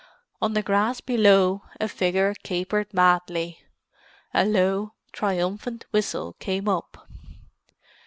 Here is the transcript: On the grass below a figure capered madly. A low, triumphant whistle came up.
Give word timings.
On 0.41 0.53
the 0.53 0.63
grass 0.63 0.99
below 0.99 1.61
a 1.79 1.87
figure 1.87 2.33
capered 2.41 2.91
madly. 2.91 3.59
A 4.33 4.43
low, 4.45 4.93
triumphant 5.11 5.85
whistle 5.91 6.33
came 6.39 6.67
up. 6.67 7.07